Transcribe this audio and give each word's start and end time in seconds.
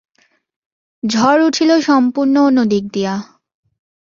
ঝড় 1.03 1.41
উঠিল 1.47 1.71
সম্পূর্ণ 1.81 2.35
অন্য 2.39 2.59
দিক 2.65 2.85
দিয়া। 2.93 3.13